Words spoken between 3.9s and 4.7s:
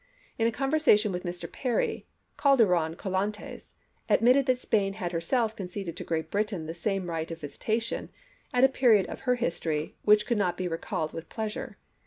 admitted that